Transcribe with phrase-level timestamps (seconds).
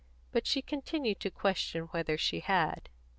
[0.31, 2.89] But she continued to question whether she had.